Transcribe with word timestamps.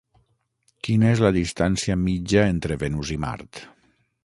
Quina 0.87 1.11
és 1.17 1.21
la 1.25 1.31
distància 1.35 1.99
mitja 2.07 2.47
entre 2.55 2.81
Venus 2.87 3.15
i 3.19 3.21
Mart? 3.27 3.65